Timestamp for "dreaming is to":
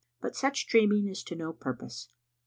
0.65-1.35